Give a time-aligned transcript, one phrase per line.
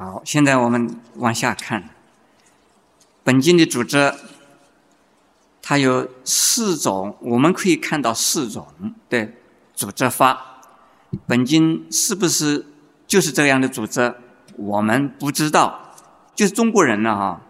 [0.00, 1.90] 好，现在我们往下看，
[3.22, 4.14] 本经的组织，
[5.60, 8.66] 它有四种，我们可以看到四种
[9.10, 9.28] 的
[9.74, 10.62] 组织法。
[11.26, 12.64] 本经是不是
[13.06, 14.14] 就是这样的组织？
[14.56, 15.92] 我们不知道，
[16.34, 17.42] 就是中国人呢哈，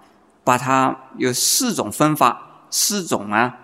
[0.42, 3.58] 把它有四种分法，四种啊，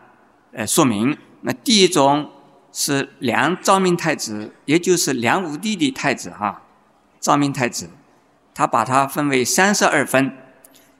[0.53, 1.19] 呃，说明。
[1.41, 2.31] 那第一种
[2.73, 6.63] 是梁昭明太子，也就是梁武帝的太子哈，
[7.19, 7.91] 昭明太子，
[8.57, 10.35] 他把它分为三十二分。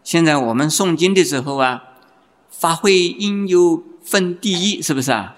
[0.05, 1.85] 现在我们诵经的时候啊，
[2.51, 5.35] 发挥应有分第一，是不是啊？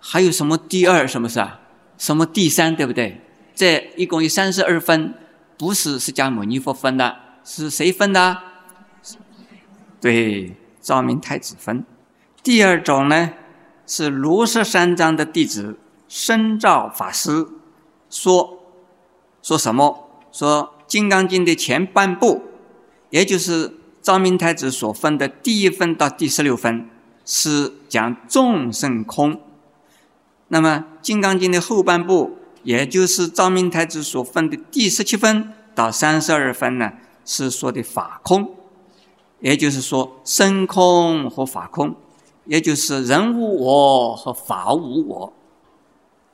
[0.00, 1.60] 还有什么第二，什么是啊？
[1.96, 3.20] 什么第三，对不对？
[3.54, 5.14] 这一共有三十二分。
[5.56, 8.38] 不是释迦牟尼佛分的，是谁分的？
[10.00, 11.84] 对，昭明太子分。
[12.42, 13.30] 第二种呢，
[13.86, 17.46] 是罗什三藏的弟子深照法师
[18.08, 18.58] 说，
[19.40, 20.08] 说什么？
[20.32, 22.42] 说《金刚经》的前半部，
[23.10, 23.72] 也就是
[24.02, 26.90] 昭明太子所分的第一分到第十六分，
[27.24, 29.40] 是讲众生空。
[30.48, 32.36] 那么《金刚经》的后半部。
[32.62, 36.92] 也就是昭明太子所分的第十七分到三十二分呢，
[37.24, 38.54] 是说的法空，
[39.38, 41.94] 也就是说身空和法空，
[42.44, 45.32] 也就是人无我和法无我。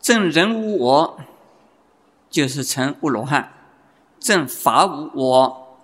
[0.01, 1.17] 正人无我，
[2.29, 3.45] 就是成阿罗汉；
[4.27, 5.79] 正法无我，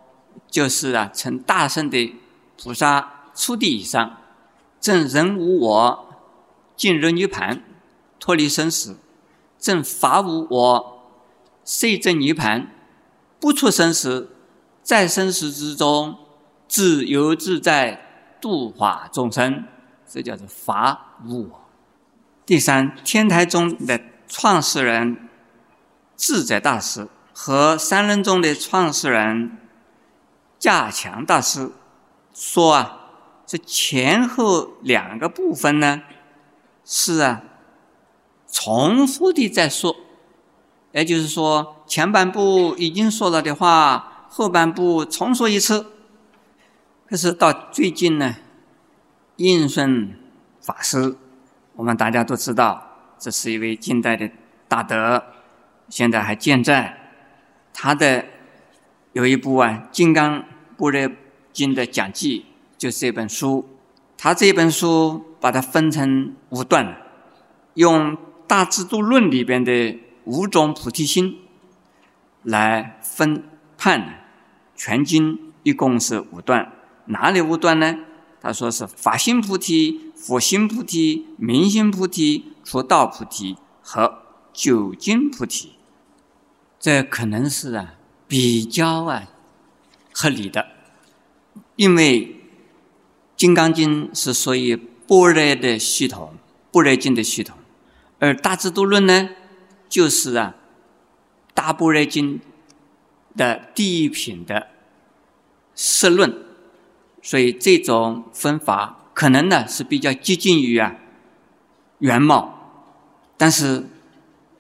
[0.51, 2.13] 就是啊成大圣的
[2.61, 4.17] 菩萨初地以上。
[4.81, 6.09] 正人无我，
[6.75, 7.63] 进入涅盘，
[8.19, 8.97] 脱离生死。
[9.61, 11.05] 正法无我，
[11.63, 12.75] 遂证涅盘，
[13.39, 14.35] 不出生死，
[14.83, 16.19] 在生死之中
[16.67, 19.63] 自由自在度化众生，
[20.05, 21.61] 这叫做法无我。
[22.45, 25.29] 第三，天台宗的创始人
[26.17, 27.07] 智者大师
[27.45, 29.59] 和三人宗的创始人
[30.61, 31.73] 稼强大师
[32.33, 33.01] 说啊，
[33.45, 36.03] 这前后两个部分呢，
[36.85, 37.43] 是啊。
[38.47, 39.97] 重复的在说，
[40.93, 45.87] 也就是说，前半部已经说了的话，后半部重说一次。
[47.09, 48.37] 可是到最近呢，
[49.35, 50.17] 应顺
[50.61, 51.17] 法师，
[51.75, 52.87] 我们大家都知道，
[53.19, 54.31] 这是一位近代的
[54.69, 55.25] 大德，
[55.89, 57.01] 现在还健在。
[57.73, 58.25] 他的
[59.13, 60.45] 有一部啊《金刚
[60.77, 61.13] 般若
[61.53, 62.47] 经》的讲记，
[62.77, 63.69] 就是这本书。
[64.17, 66.97] 他这本书把它分成五段，
[67.75, 68.17] 用。
[68.45, 71.39] 大智度论里边的五种菩提心
[72.43, 73.43] 来分
[73.79, 74.27] 判
[74.77, 76.71] 全经一共是五段，
[77.07, 77.97] 哪里五段呢？
[78.43, 84.19] 他说是法心菩提、佛心菩提、明心菩提、出道菩提和
[84.53, 85.73] 究竟菩提。
[86.83, 87.95] 这可能是啊
[88.27, 89.29] 比较啊
[90.13, 90.67] 合理的，
[91.77, 92.27] 因为
[93.37, 96.35] 《金刚经》是属于般若的系统，
[96.73, 97.57] 般若经的系统。
[98.19, 99.29] 而大智度论呢，
[99.89, 100.57] 就是啊，
[101.55, 102.41] 大般若经
[103.37, 104.67] 的第一品的
[105.77, 106.35] 释论，
[107.23, 110.97] 所以这种分法可能呢是比较接近于啊
[112.01, 112.97] 原貌，
[113.37, 113.85] 但是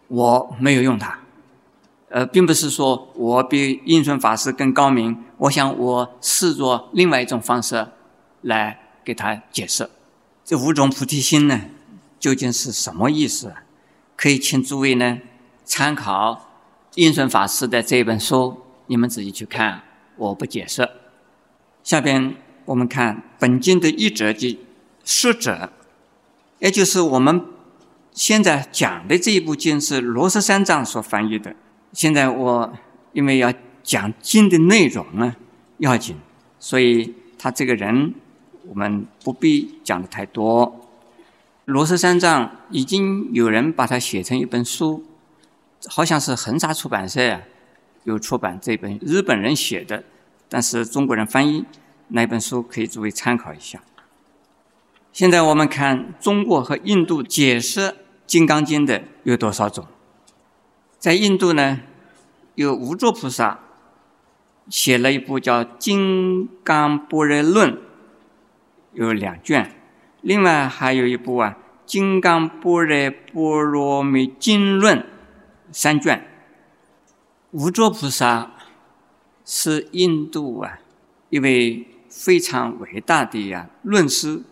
[0.06, 1.21] 我没有用它，
[2.12, 7.88] 呃，并不是说我比印顺法师更高明，我想我试着另外一种方式
[8.42, 9.88] 来给他解释
[10.44, 11.58] 这五种菩提心呢。
[12.20, 13.54] 究竟是什么意思？
[14.14, 15.18] 可以请诸位呢
[15.64, 16.50] 参考
[16.96, 18.58] 印顺法师的这一本书，
[18.88, 19.82] 你们自己去看，
[20.16, 20.88] 我不解释。
[21.82, 22.36] 下边
[22.66, 24.60] 我们看本经的译者及
[25.02, 25.72] 释者，
[26.58, 27.46] 也就是我们
[28.12, 31.56] 现在讲的这一部经是罗什三藏所翻译的。
[31.92, 32.72] 现在我
[33.12, 35.36] 因为要讲经的内容呢
[35.78, 36.16] 要紧，
[36.58, 38.14] 所以他这个人
[38.66, 40.80] 我们不必讲的太多。
[41.66, 45.04] 罗什三藏已经有人把它写成一本书，
[45.86, 47.42] 好像是恒沙出版社呀
[48.04, 50.02] 有出版这本日本人写的，
[50.48, 51.64] 但是中国人翻译
[52.08, 53.80] 那本书可以作为参考一下。
[55.12, 57.80] 现在我们看中国和印度解释
[58.26, 59.86] 《金刚经》的有多少种？
[61.02, 61.80] 在印度呢，
[62.54, 63.58] 有无著菩萨
[64.68, 67.72] 写了一部叫《金刚般若论》，
[68.92, 69.74] 有两卷。
[70.20, 74.98] 另外还有一部啊，《金刚般若波罗蜜经论》
[75.72, 76.24] 三卷。
[77.50, 78.52] 无著菩萨
[79.44, 80.78] 是印度啊
[81.30, 84.44] 一位非常伟大的呀论师，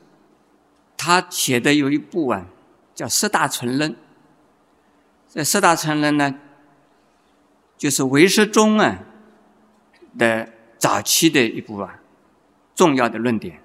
[0.97, 2.47] 他写的有一部啊
[2.93, 3.93] 叫《十大乘论》。
[5.33, 6.35] 这《四大乘论》呢，
[7.79, 8.99] 就是唯识宗啊
[10.19, 12.01] 的早期的一部啊
[12.75, 13.61] 重要的论点。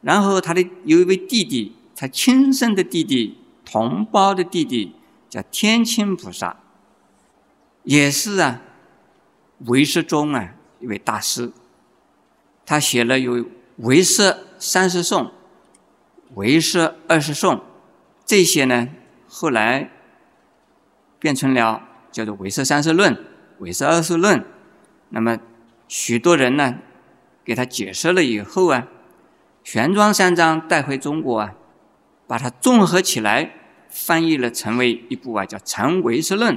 [0.00, 4.96] 然后他的有一位弟弟，他亲生的弟弟、同胞的弟弟，
[5.30, 6.56] 叫天亲菩萨，
[7.84, 8.60] 也是啊
[9.66, 11.52] 唯识中啊一位大师。
[12.66, 13.36] 他写了有
[13.76, 15.26] 《唯识三十颂》
[16.34, 17.54] 《唯识二十颂》，
[18.26, 18.88] 这些呢
[19.28, 19.88] 后来
[21.22, 21.80] 变成了
[22.10, 23.14] 叫做《唯识三十论》
[23.60, 24.40] 《唯识二十论》。
[25.10, 25.38] 那么
[25.86, 26.78] 许多人呢
[27.44, 28.88] 给他解释了以后啊，
[29.62, 31.54] 玄奘三藏带回中国啊，
[32.26, 33.52] 把它综合起来
[33.88, 36.56] 翻译了成为一部啊叫《成唯识论》。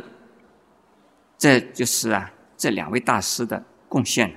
[1.38, 4.36] 这就是啊这两位大师的贡献。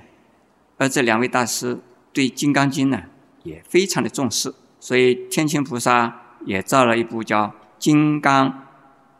[0.77, 1.79] 而这两位大师
[2.13, 3.01] 对《金刚经》呢
[3.41, 7.45] 也非常的重视，所以天亲菩萨也造了一部叫
[7.79, 8.67] 《金刚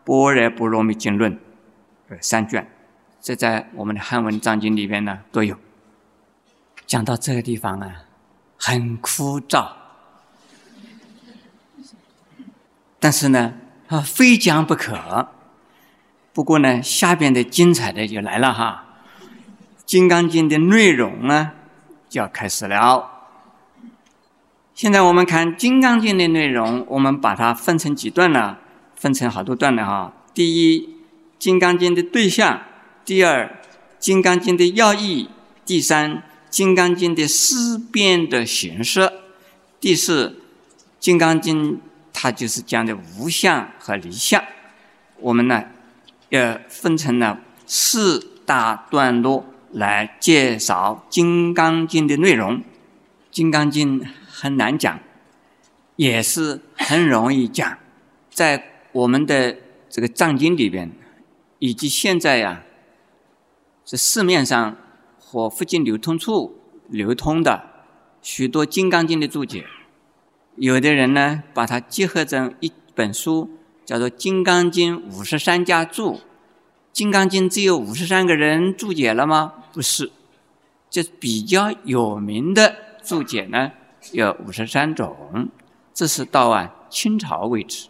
[0.10, 1.34] 般若波罗蜜经论》
[2.10, 2.68] 呃三卷，
[3.22, 5.56] 这在我们的汉文藏经里边呢都有。
[6.88, 8.06] 讲到这个地方啊，
[8.58, 9.70] 很枯燥，
[13.00, 13.54] 但是呢
[13.88, 15.30] 啊非讲不可。
[16.34, 18.86] 不过呢，下边的精彩的就来了哈。
[19.86, 21.52] 《金刚经》的内容呢，
[22.08, 23.10] 就要开始了。
[24.74, 28.58] 现在我们看《金刚经》的内容，我们把它分成几段呢？
[29.00, 30.14] 分成好多段的哈。
[30.34, 30.82] 第一，
[31.40, 32.60] 《金刚经》的对象；
[33.04, 33.46] 第二，
[33.98, 35.30] 《金刚经》的要义；
[35.66, 36.18] 第三，
[36.52, 39.08] 《金刚经》的思辨的形式；
[39.80, 40.28] 第四，
[41.00, 41.74] 《金刚经》
[42.14, 44.44] 它就是讲的无相和离相。
[45.18, 45.64] 我们呢，
[46.30, 49.46] 要分成了四大段落。
[49.72, 52.58] 来介绍《金刚经》的内容，
[53.30, 55.00] 《金刚经》很难讲，
[55.96, 57.78] 也是很容易讲。
[58.32, 59.56] 在我们的
[59.90, 60.92] 这个藏经里边，
[61.60, 62.64] 以及现在呀，
[63.86, 64.76] 是市面上
[65.18, 66.60] 或附近流通处
[66.90, 67.64] 流通的
[68.22, 69.66] 许多《金刚经》的注解，
[70.58, 73.50] 有的人呢把它结合成一本书，
[73.86, 76.14] 叫做《金刚经五十三家注》。
[76.92, 79.54] 《金刚经》只有五十三个人注解了吗？
[79.72, 80.12] 不是，
[80.90, 83.72] 这比较有名的注解呢，
[84.12, 85.50] 有五十三种。
[85.94, 87.89] 这是到啊清朝为止，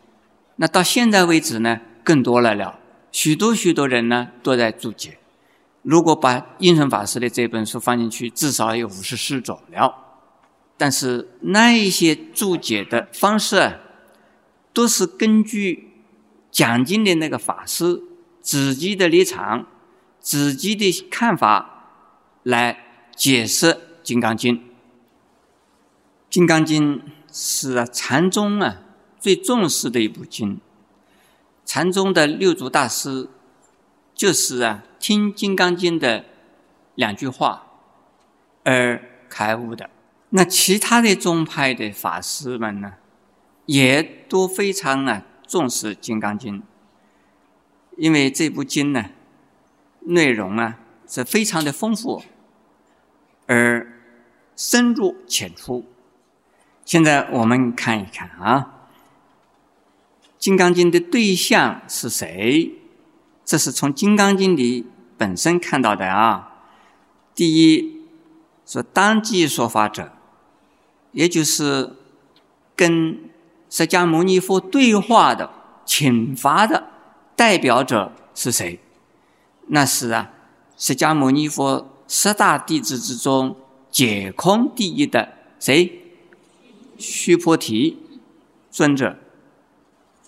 [0.61, 2.79] 那到现在为止呢，更多了了，
[3.11, 5.17] 许多许多人呢都在注解。
[5.81, 9.95] 如果把印顺法师的这本书放进去，至少有五十四种了。
[10.75, 13.79] 但是那一些注解的方式，
[14.73, 15.91] 都是根据
[16.51, 18.03] 讲经的那个法师。
[18.41, 19.67] 自己的立场、
[20.19, 21.83] 自己的看法
[22.41, 22.85] 来
[23.15, 24.55] 解释《金刚经》。
[26.29, 26.99] 《金刚经》
[27.31, 28.81] 是禅宗啊
[29.19, 30.59] 最重视的一部经。
[31.65, 33.29] 禅宗的六祖大师
[34.15, 36.25] 就是啊听《金刚经》的
[36.95, 37.67] 两句话
[38.63, 39.89] 而开悟的。
[40.29, 42.93] 那其他的宗派的法师们呢，
[43.65, 46.59] 也都非常啊重视《金刚经》。
[47.97, 49.05] 因为这部经呢，
[50.01, 52.23] 内容啊是非常的丰富，
[53.45, 54.01] 而
[54.55, 55.85] 深入浅出。
[56.85, 58.59] 现在我们看一看啊，
[60.39, 62.71] 《金刚经》的对象是谁？
[63.43, 64.85] 这是从《金刚经》里
[65.17, 66.63] 本身看到的啊。
[67.35, 68.01] 第一，
[68.65, 70.13] 说当机说法者，
[71.11, 71.93] 也就是
[72.75, 73.19] 跟
[73.69, 75.51] 释迦牟尼佛对话的、
[75.85, 76.87] 请法的。
[77.35, 78.79] 代表者是谁？
[79.67, 80.31] 那是啊，
[80.77, 83.55] 释迦牟尼佛十大弟子之中
[83.89, 86.01] 解空第一的谁？
[86.97, 87.97] 须菩提
[88.71, 89.17] 尊者。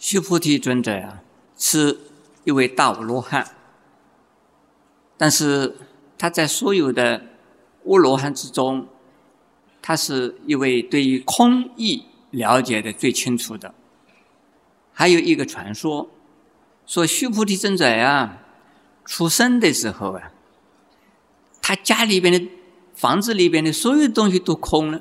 [0.01, 1.21] 须菩提尊者啊，
[1.55, 1.99] 是
[2.43, 3.51] 一位大罗汉，
[5.15, 5.77] 但是
[6.17, 7.21] 他在所有的
[7.85, 8.87] 阿罗汉之中，
[9.79, 13.75] 他是一位对于空义了解的最清楚的。
[14.91, 16.09] 还有一个传说。
[16.87, 18.39] 说须菩提尊者呀，
[19.05, 20.31] 出生的时候啊，
[21.61, 22.49] 他家里边的
[22.95, 24.99] 房子里边的所有东西都空了，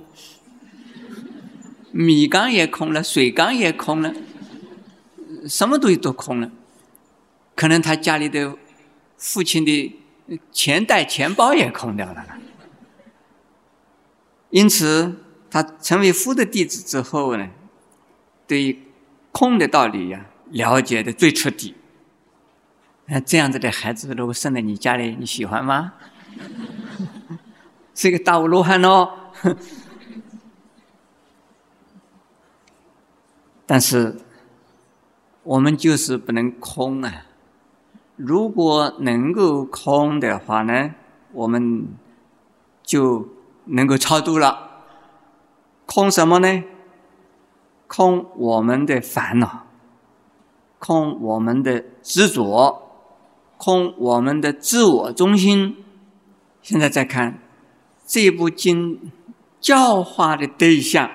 [1.91, 4.15] 米缸也空了，水缸也空了，
[5.49, 6.51] 什么东西都空了。
[7.55, 8.57] 可能他家里的
[9.19, 10.01] 父亲的
[10.51, 12.25] 钱袋、钱包也空掉了。
[14.51, 15.17] 因此，
[15.51, 17.49] 他成为夫的弟子之后呢，
[18.47, 18.83] 对于
[19.31, 21.77] 空的道理呀，了解的最彻底。
[23.07, 25.93] 那这样子的孩子，如果生在你家里，你喜欢吗？
[27.95, 29.33] 是一个大罗汉哦。
[33.67, 34.17] 但是
[35.51, 37.27] 我们就是不能空啊！
[38.15, 40.95] 如果能够空的话呢，
[41.33, 41.89] 我们
[42.85, 43.27] 就
[43.65, 44.85] 能够超度了。
[45.87, 46.63] 空什么呢？
[47.89, 49.67] 空我们的烦恼，
[50.79, 52.89] 空我们的执着，
[53.57, 55.85] 空我们的自我中心。
[56.63, 57.41] 现在再看
[58.07, 59.11] 这部经
[59.59, 61.11] 教化的对象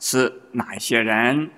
[0.00, 1.50] 是哪些人？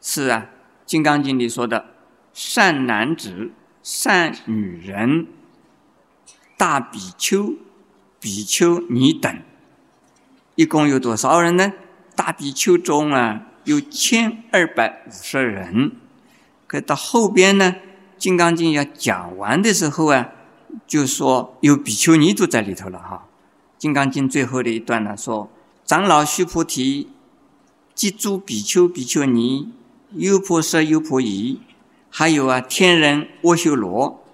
[0.00, 0.48] 是啊，
[0.86, 1.86] 《金刚经》里说的
[2.32, 3.50] 善男子、
[3.82, 5.26] 善女人、
[6.56, 7.54] 大比丘、
[8.20, 9.42] 比丘尼等，
[10.54, 11.72] 一共有多少人呢？
[12.14, 15.92] 大比丘中啊，有千二百五十人。
[16.66, 17.74] 可到后边呢，
[18.16, 20.30] 《金刚经》要讲完的时候啊。
[20.86, 23.26] 就说有比丘尼都在里头了哈，
[23.80, 25.50] 《金刚经》最后的一段呢说：
[25.84, 27.08] 长老须菩提，
[27.94, 29.72] 即诸比丘、比丘尼、
[30.12, 31.60] 优婆塞、优婆夷，
[32.10, 34.24] 还有啊天人、阿修罗，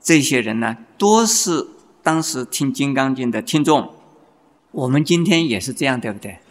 [0.00, 1.68] 这些人呢，都是
[2.02, 3.94] 当时听《金刚经》的听众。
[4.72, 6.38] 我们今天也是这样，对不对？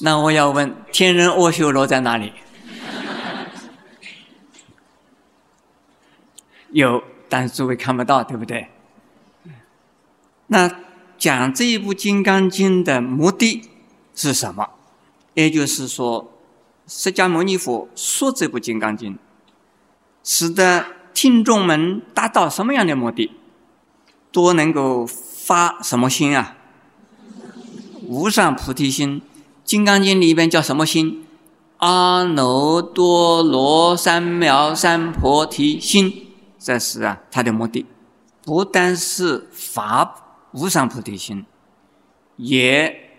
[0.00, 2.32] 那我要问，天人阿修罗在哪里？
[6.72, 8.68] 有，但是诸位看不到，对不对？
[10.48, 10.70] 那
[11.16, 13.62] 讲这一部《金刚经》的目的
[14.14, 14.68] 是什么？
[15.34, 16.32] 也就是说，
[16.86, 19.14] 释迦牟尼佛说这部《金刚经》，
[20.24, 23.30] 使得听众们达到什么样的目的？
[24.30, 26.56] 都能够发什么心啊？
[28.02, 29.20] 无上菩提心。
[29.64, 31.26] 《金刚经》里边叫什么心？
[31.78, 36.26] 阿耨多罗三藐三菩提心，
[36.58, 37.86] 这是啊，它的目的，
[38.44, 40.27] 不单是发
[40.58, 41.46] 无上菩提心，
[42.36, 43.10] 也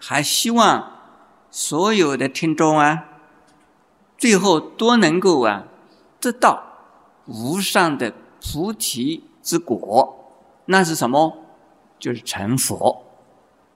[0.00, 0.92] 还希望
[1.48, 3.04] 所有的听众啊，
[4.16, 5.64] 最后都能够啊，
[6.18, 6.64] 得到
[7.26, 8.12] 无上的
[8.42, 10.32] 菩提之果。
[10.64, 11.44] 那是什么？
[12.00, 13.04] 就是成佛。